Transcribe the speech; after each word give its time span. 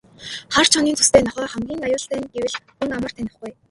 Хар 0.53 0.67
чонын 0.71 0.97
зүстэй 0.97 1.23
нохойн 1.23 1.51
хамгийн 1.51 1.85
аюултай 1.85 2.19
нь 2.21 2.31
гэвэл 2.33 2.55
хүн 2.77 2.89
амар 2.97 3.11
танихгүй. 3.15 3.51